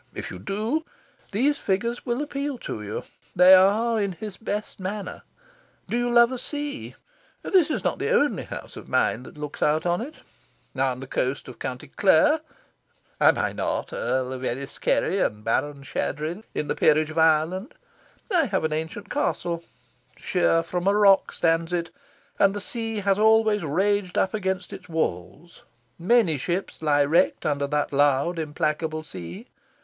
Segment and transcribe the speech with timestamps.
[0.15, 0.83] If you do,
[1.31, 3.03] these figures will appeal to you:
[3.35, 5.21] they are in his best manner.
[5.87, 6.95] Do you love the sea?
[7.43, 10.23] This is not the only house of mine that looks out on it.
[10.75, 12.41] On the coast of County Clare
[13.19, 17.75] am I not Earl of Enniskerry and Baron Shandrin in the Peerage of Ireland?
[18.33, 19.63] I have an ancient castle.
[20.17, 21.91] Sheer from a rock stands it,
[22.39, 25.61] and the sea has always raged up against its walls.
[25.99, 29.47] Many ships lie wrecked under that loud implacable sea.